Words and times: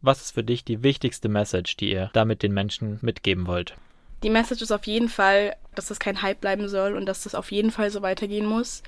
Was 0.00 0.20
ist 0.20 0.32
für 0.32 0.44
dich 0.44 0.64
die 0.64 0.82
wichtigste 0.82 1.28
Message, 1.28 1.76
die 1.76 1.90
ihr 1.90 2.10
damit 2.12 2.42
den 2.42 2.52
Menschen 2.52 2.98
mitgeben 3.02 3.46
wollt? 3.46 3.74
Die 4.22 4.30
Message 4.30 4.62
ist 4.62 4.72
auf 4.72 4.86
jeden 4.86 5.08
Fall, 5.08 5.56
dass 5.74 5.86
das 5.86 5.98
kein 5.98 6.22
Hype 6.22 6.40
bleiben 6.40 6.68
soll 6.68 6.96
und 6.96 7.06
dass 7.06 7.22
das 7.22 7.34
auf 7.34 7.50
jeden 7.50 7.70
Fall 7.70 7.90
so 7.90 8.02
weitergehen 8.02 8.46
muss. 8.46 8.82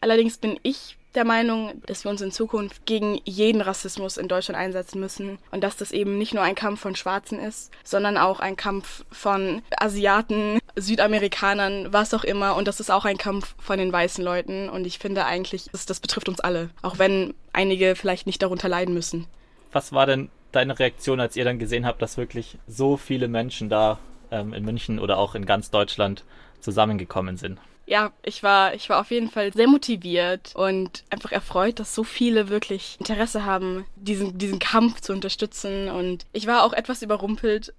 Allerdings 0.00 0.38
bin 0.38 0.58
ich 0.62 0.96
der 1.14 1.24
Meinung, 1.24 1.80
dass 1.86 2.04
wir 2.04 2.10
uns 2.10 2.20
in 2.20 2.30
Zukunft 2.30 2.84
gegen 2.84 3.18
jeden 3.24 3.62
Rassismus 3.62 4.18
in 4.18 4.28
Deutschland 4.28 4.58
einsetzen 4.58 5.00
müssen 5.00 5.38
und 5.50 5.64
dass 5.64 5.76
das 5.76 5.92
eben 5.92 6.18
nicht 6.18 6.34
nur 6.34 6.42
ein 6.42 6.54
Kampf 6.54 6.80
von 6.80 6.94
Schwarzen 6.94 7.40
ist, 7.40 7.72
sondern 7.82 8.18
auch 8.18 8.38
ein 8.38 8.56
Kampf 8.56 9.04
von 9.10 9.62
Asiaten, 9.78 10.58
Südamerikanern, 10.76 11.92
was 11.94 12.12
auch 12.12 12.24
immer 12.24 12.54
und 12.56 12.68
das 12.68 12.80
ist 12.80 12.90
auch 12.90 13.06
ein 13.06 13.16
Kampf 13.16 13.54
von 13.58 13.78
den 13.78 13.90
weißen 13.90 14.22
Leuten 14.22 14.68
und 14.68 14.86
ich 14.86 14.98
finde 14.98 15.24
eigentlich, 15.24 15.70
das, 15.72 15.86
das 15.86 16.00
betrifft 16.00 16.28
uns 16.28 16.40
alle, 16.40 16.68
auch 16.82 16.98
wenn 16.98 17.32
einige 17.54 17.96
vielleicht 17.96 18.26
nicht 18.26 18.42
darunter 18.42 18.68
leiden 18.68 18.92
müssen. 18.92 19.26
Was 19.72 19.92
war 19.92 20.06
denn 20.06 20.30
deine 20.52 20.78
Reaktion, 20.78 21.20
als 21.20 21.36
ihr 21.36 21.44
dann 21.44 21.58
gesehen 21.58 21.86
habt, 21.86 22.00
dass 22.02 22.16
wirklich 22.16 22.58
so 22.66 22.96
viele 22.96 23.28
Menschen 23.28 23.68
da 23.68 23.98
ähm, 24.30 24.54
in 24.54 24.64
München 24.64 24.98
oder 24.98 25.18
auch 25.18 25.34
in 25.34 25.46
ganz 25.46 25.70
Deutschland 25.70 26.24
zusammengekommen 26.60 27.36
sind? 27.36 27.58
Ja, 27.86 28.10
ich 28.24 28.42
war, 28.42 28.74
ich 28.74 28.88
war 28.90 29.00
auf 29.00 29.10
jeden 29.12 29.30
Fall 29.30 29.52
sehr 29.52 29.68
motiviert 29.68 30.52
und 30.54 31.04
einfach 31.08 31.30
erfreut, 31.30 31.78
dass 31.78 31.94
so 31.94 32.02
viele 32.02 32.48
wirklich 32.48 32.96
Interesse 32.98 33.44
haben, 33.44 33.86
diesen, 33.94 34.38
diesen 34.38 34.58
Kampf 34.58 35.00
zu 35.00 35.12
unterstützen. 35.12 35.88
Und 35.88 36.26
ich 36.32 36.48
war 36.48 36.64
auch 36.64 36.72
etwas 36.72 37.02
überrumpelt, 37.02 37.72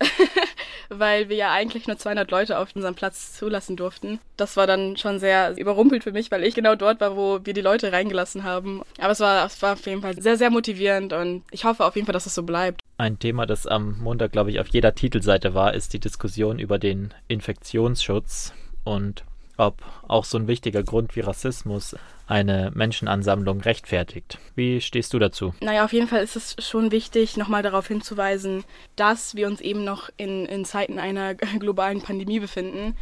weil 0.90 1.28
wir 1.28 1.36
ja 1.36 1.52
eigentlich 1.52 1.88
nur 1.88 1.98
200 1.98 2.32
Leute 2.32 2.58
auf 2.58 2.74
unserem 2.74 2.96
Platz 2.96 3.34
zulassen 3.34 3.76
durften. 3.76 4.20
Das 4.38 4.56
war 4.56 4.66
dann 4.66 4.96
schon 4.96 5.20
sehr 5.20 5.58
überrumpelt 5.58 6.06
für 6.06 6.14
mich, 6.14 6.32
weil 6.32 6.44
ich 6.46 6.56
genau 6.56 6.76
dort 6.76 7.02
war, 7.02 7.18
wo 7.18 7.40
wir 7.44 7.54
die 7.54 7.62
Leute 7.62 7.92
reingelassen 7.92 8.46
haben. 8.46 8.84
Aber 9.00 9.12
es 9.12 9.20
war, 9.20 9.46
es 9.46 9.62
war 9.62 9.74
auf 9.74 9.86
jeden 9.86 10.02
Fall 10.02 10.22
sehr, 10.22 10.38
sehr 10.38 10.50
motivierend 10.50 11.12
und 11.12 11.44
ich 11.52 11.66
hoffe 11.66 11.84
auf 11.84 11.96
jeden 11.96 12.06
Fall, 12.06 12.14
dass 12.14 12.26
es 12.26 12.36
so 12.36 12.44
bleibt. 12.44 12.80
Ein 12.98 13.20
Thema, 13.20 13.46
das 13.46 13.68
am 13.68 14.00
Montag, 14.00 14.32
glaube 14.32 14.52
ich, 14.52 14.60
auf 14.62 14.70
jeder 14.70 14.96
Titelseite 14.96 15.54
war, 15.54 15.74
ist 15.74 15.94
die 15.94 16.00
Diskussion 16.00 16.60
über 16.60 16.80
den 16.80 17.14
Infektionsschutz. 17.28 18.54
Und 18.84 19.26
ob 19.58 19.84
auch 20.08 20.26
so 20.26 20.38
ein 20.38 20.48
wichtiger 20.48 20.84
Grund 20.84 21.16
wie 21.16 21.22
Rassismus 21.22 21.96
eine 22.28 22.72
Menschenansammlung 22.74 23.62
rechtfertigt. 23.62 24.38
Wie 24.56 24.82
stehst 24.82 25.14
du 25.14 25.20
dazu? 25.20 25.54
Naja, 25.62 25.86
auf 25.86 25.94
jeden 25.94 26.08
Fall 26.08 26.24
ist 26.24 26.36
es 26.36 26.56
schon 26.60 26.92
wichtig, 26.92 27.38
nochmal 27.38 27.64
darauf 27.64 27.88
hinzuweisen, 27.88 28.64
dass 28.96 29.36
wir 29.36 29.48
uns 29.48 29.62
eben 29.62 29.84
noch 29.84 30.10
in, 30.18 30.46
in 30.46 30.66
Zeiten 30.66 31.00
einer 31.00 31.36
globalen 31.60 32.02
Pandemie 32.02 32.40
befinden. 32.40 32.96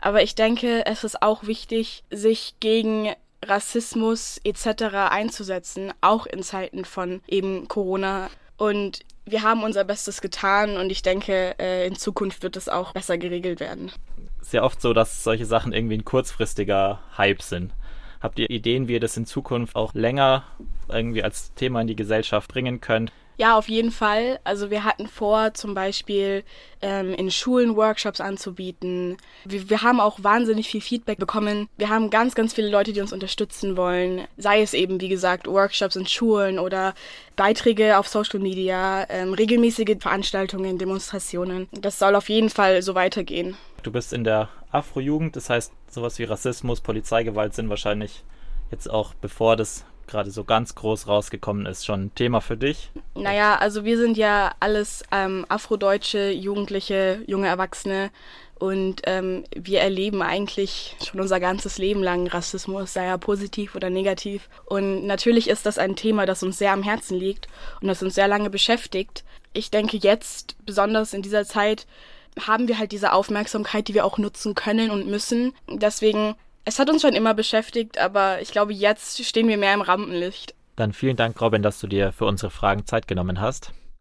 Aber 0.00 0.22
ich 0.22 0.34
denke, 0.34 0.84
es 0.86 1.04
ist 1.04 1.22
auch 1.22 1.46
wichtig, 1.46 2.02
sich 2.10 2.54
gegen 2.60 3.12
Rassismus 3.44 4.40
etc. 4.44 4.84
einzusetzen, 5.10 5.92
auch 6.00 6.26
in 6.26 6.42
Zeiten 6.42 6.84
von 6.84 7.20
eben 7.28 7.68
Corona. 7.68 8.30
Und 8.56 9.00
wir 9.24 9.42
haben 9.42 9.62
unser 9.62 9.84
Bestes 9.84 10.20
getan 10.20 10.76
und 10.76 10.90
ich 10.90 11.02
denke, 11.02 11.54
äh, 11.58 11.86
in 11.86 11.94
Zukunft 11.94 12.42
wird 12.42 12.56
es 12.56 12.68
auch 12.68 12.92
besser 12.92 13.18
geregelt 13.18 13.60
werden 13.60 13.92
sehr 14.42 14.64
oft 14.64 14.80
so, 14.80 14.92
dass 14.92 15.24
solche 15.24 15.46
Sachen 15.46 15.72
irgendwie 15.72 15.96
ein 15.96 16.04
kurzfristiger 16.04 17.00
Hype 17.16 17.42
sind. 17.42 17.72
Habt 18.20 18.38
ihr 18.38 18.50
Ideen, 18.50 18.86
wie 18.86 18.94
ihr 18.94 19.00
das 19.00 19.16
in 19.16 19.26
Zukunft 19.26 19.74
auch 19.74 19.94
länger 19.94 20.44
irgendwie 20.88 21.24
als 21.24 21.54
Thema 21.54 21.80
in 21.80 21.86
die 21.86 21.96
Gesellschaft 21.96 22.52
bringen 22.52 22.80
könnt? 22.80 23.12
Ja, 23.42 23.58
auf 23.58 23.68
jeden 23.68 23.90
Fall. 23.90 24.38
Also 24.44 24.70
wir 24.70 24.84
hatten 24.84 25.08
vor, 25.08 25.52
zum 25.52 25.74
Beispiel 25.74 26.44
ähm, 26.80 27.12
in 27.12 27.28
Schulen 27.28 27.74
Workshops 27.74 28.20
anzubieten. 28.20 29.16
Wir, 29.44 29.68
wir 29.68 29.82
haben 29.82 29.98
auch 29.98 30.22
wahnsinnig 30.22 30.68
viel 30.68 30.80
Feedback 30.80 31.18
bekommen. 31.18 31.68
Wir 31.76 31.88
haben 31.88 32.08
ganz, 32.08 32.36
ganz 32.36 32.54
viele 32.54 32.70
Leute, 32.70 32.92
die 32.92 33.00
uns 33.00 33.12
unterstützen 33.12 33.76
wollen. 33.76 34.28
Sei 34.36 34.62
es 34.62 34.74
eben, 34.74 35.00
wie 35.00 35.08
gesagt, 35.08 35.48
Workshops 35.48 35.96
in 35.96 36.06
Schulen 36.06 36.60
oder 36.60 36.94
Beiträge 37.34 37.98
auf 37.98 38.06
Social 38.06 38.38
Media, 38.38 39.08
ähm, 39.10 39.34
regelmäßige 39.34 39.96
Veranstaltungen, 39.98 40.78
Demonstrationen. 40.78 41.66
Das 41.72 41.98
soll 41.98 42.14
auf 42.14 42.28
jeden 42.28 42.48
Fall 42.48 42.80
so 42.80 42.94
weitergehen. 42.94 43.56
Du 43.82 43.90
bist 43.90 44.12
in 44.12 44.22
der 44.22 44.50
Afro-Jugend, 44.70 45.34
das 45.34 45.50
heißt, 45.50 45.72
sowas 45.90 46.20
wie 46.20 46.24
Rassismus, 46.24 46.80
Polizeigewalt 46.80 47.54
sind 47.54 47.68
wahrscheinlich 47.68 48.22
jetzt 48.70 48.88
auch, 48.88 49.14
bevor 49.14 49.56
das 49.56 49.84
gerade 50.06 50.30
so 50.30 50.44
ganz 50.44 50.74
groß 50.74 51.06
rausgekommen 51.06 51.66
ist, 51.66 51.84
schon 51.84 52.04
ein 52.04 52.14
Thema 52.14 52.40
für 52.40 52.56
dich? 52.56 52.90
Naja, 53.14 53.56
also 53.56 53.84
wir 53.84 53.98
sind 53.98 54.16
ja 54.16 54.52
alles 54.60 55.02
ähm, 55.10 55.46
afrodeutsche, 55.48 56.30
Jugendliche, 56.30 57.22
junge 57.26 57.48
Erwachsene 57.48 58.10
und 58.62 59.02
ähm, 59.06 59.42
wir 59.56 59.80
erleben 59.80 60.22
eigentlich 60.22 60.96
schon 61.04 61.20
unser 61.20 61.40
ganzes 61.40 61.78
Leben 61.78 62.00
lang 62.00 62.28
Rassismus, 62.28 62.92
sei 62.92 63.06
er 63.06 63.18
positiv 63.18 63.74
oder 63.74 63.90
negativ. 63.90 64.48
Und 64.66 65.04
natürlich 65.04 65.50
ist 65.50 65.66
das 65.66 65.78
ein 65.78 65.96
Thema, 65.96 66.26
das 66.26 66.44
uns 66.44 66.58
sehr 66.58 66.72
am 66.72 66.84
Herzen 66.84 67.18
liegt 67.18 67.48
und 67.80 67.88
das 67.88 68.04
uns 68.04 68.14
sehr 68.14 68.28
lange 68.28 68.50
beschäftigt. 68.50 69.24
Ich 69.52 69.72
denke 69.72 69.96
jetzt, 69.96 70.54
besonders 70.64 71.12
in 71.12 71.22
dieser 71.22 71.44
Zeit, 71.44 71.88
haben 72.40 72.68
wir 72.68 72.78
halt 72.78 72.92
diese 72.92 73.12
Aufmerksamkeit, 73.12 73.88
die 73.88 73.94
wir 73.94 74.04
auch 74.04 74.16
nutzen 74.16 74.54
können 74.54 74.92
und 74.92 75.08
müssen. 75.08 75.54
Deswegen, 75.68 76.36
es 76.64 76.78
hat 76.78 76.90
uns 76.90 77.02
schon 77.02 77.14
immer 77.14 77.34
beschäftigt, 77.34 77.98
aber 77.98 78.40
ich 78.40 78.50
glaube, 78.52 78.72
jetzt 78.72 79.24
stehen 79.24 79.48
wir 79.48 79.58
mehr 79.58 79.74
im 79.74 79.80
Rampenlicht. 79.80 80.54
Dann 80.76 80.92
vielen 80.92 81.16
Dank, 81.16 81.40
Robin, 81.40 81.62
dass 81.62 81.80
du 81.80 81.86
dir 81.86 82.12
für 82.12 82.24
unsere 82.24 82.50
Fragen 82.50 82.86
Zeit 82.86 83.06
genommen 83.06 83.40
hast. 83.40 83.72